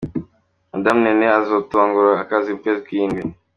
Madamu 0.71 0.99
NneNe 1.01 1.25
azotangura 1.39 2.11
akazi 2.23 2.49
mu 2.53 2.59
kwezi 2.61 2.81
kw'indwi. 2.85 3.21